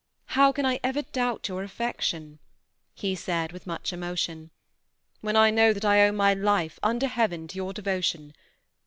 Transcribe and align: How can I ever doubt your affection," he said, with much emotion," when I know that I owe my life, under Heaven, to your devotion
How 0.33 0.51
can 0.51 0.65
I 0.65 0.79
ever 0.83 1.03
doubt 1.03 1.47
your 1.47 1.61
affection," 1.61 2.39
he 2.95 3.13
said, 3.13 3.51
with 3.51 3.67
much 3.67 3.93
emotion," 3.93 4.49
when 5.21 5.35
I 5.35 5.51
know 5.51 5.73
that 5.73 5.85
I 5.85 6.01
owe 6.07 6.11
my 6.11 6.33
life, 6.33 6.79
under 6.81 7.05
Heaven, 7.07 7.47
to 7.49 7.55
your 7.55 7.71
devotion 7.71 8.33